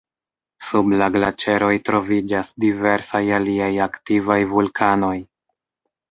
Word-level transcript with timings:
Sub 0.67 0.87
la 1.01 1.09
glaĉeroj 1.15 1.73
troviĝas 1.89 2.49
diversaj 2.65 3.21
aliaj 3.39 3.67
aktivaj 3.87 4.39
vulkanoj. 4.55 5.13